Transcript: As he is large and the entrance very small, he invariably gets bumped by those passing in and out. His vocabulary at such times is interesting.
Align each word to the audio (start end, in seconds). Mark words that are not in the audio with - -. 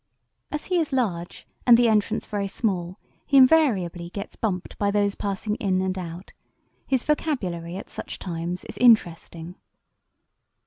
As 0.51 0.65
he 0.65 0.79
is 0.79 0.91
large 0.91 1.45
and 1.67 1.77
the 1.77 1.87
entrance 1.87 2.25
very 2.25 2.47
small, 2.47 2.97
he 3.27 3.37
invariably 3.37 4.09
gets 4.09 4.35
bumped 4.35 4.75
by 4.79 4.89
those 4.89 5.13
passing 5.13 5.53
in 5.57 5.79
and 5.79 5.95
out. 5.95 6.33
His 6.87 7.03
vocabulary 7.03 7.75
at 7.75 7.91
such 7.91 8.17
times 8.17 8.63
is 8.65 8.79
interesting. 8.79 9.53